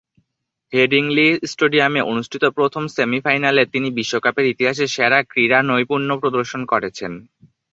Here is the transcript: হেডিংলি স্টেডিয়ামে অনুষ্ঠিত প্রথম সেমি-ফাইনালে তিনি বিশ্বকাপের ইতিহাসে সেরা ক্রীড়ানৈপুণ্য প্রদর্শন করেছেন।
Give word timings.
হেডিংলি 0.73 1.27
স্টেডিয়ামে 1.43 2.01
অনুষ্ঠিত 2.11 2.43
প্রথম 2.57 2.83
সেমি-ফাইনালে 2.95 3.63
তিনি 3.73 3.87
বিশ্বকাপের 3.97 4.45
ইতিহাসে 4.45 4.85
সেরা 4.87 5.19
ক্রীড়ানৈপুণ্য 5.23 6.09
প্রদর্শন 6.21 6.61
করেছেন। 6.65 7.11